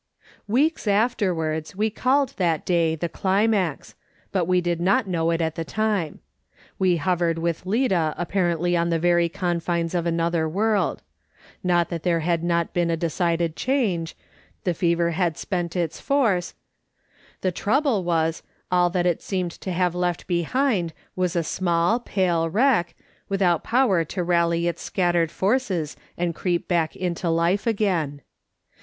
[0.47, 3.93] Weeks afterwards we called that day the climax;
[4.31, 6.21] but we did not know it at the time.
[6.79, 11.03] We hovered with Lida apparently on the very confines of another world.
[11.63, 14.17] Not that there had not been a decided change;
[14.63, 16.55] the fever had spent its force;
[17.41, 18.41] the trouble was,
[18.71, 22.95] all that it seemed to have left behind was a small pale wreck,
[23.29, 28.21] without power to rally its scat tered forces and creep back into life again.